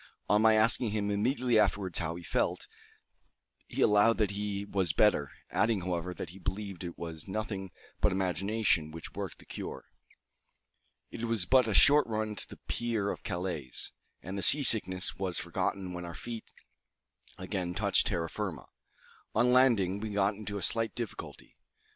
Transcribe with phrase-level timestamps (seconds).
[0.27, 2.65] On my asking him immediately afterwards how he felt,
[3.67, 8.11] he allowed that he was better; adding, however, that he believed it was nothing but
[8.11, 9.85] imagination which worked the cure.
[11.11, 13.71] It was but a short run to the pier of Calais,
[14.23, 16.51] and the sea sickness was forgotten when our feet
[17.37, 18.65] again touched terra firma.
[19.35, 21.57] On landing, we got into a slight difficulty.